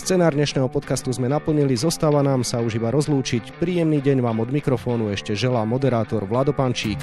Scenár 0.00 0.32
dnešného 0.32 0.72
podcastu 0.72 1.12
sme 1.12 1.28
naplnili, 1.28 1.76
zostáva 1.76 2.24
nám 2.24 2.40
sa 2.40 2.64
už 2.64 2.80
iba 2.80 2.88
rozlúčiť. 2.88 3.60
Príjemný 3.60 4.00
deň 4.00 4.24
vám 4.24 4.40
od 4.40 4.48
mikrofónu 4.48 5.12
ešte 5.12 5.36
želá 5.36 5.60
moderátor 5.68 6.24
Vlado 6.24 6.56
Pančík. 6.56 6.96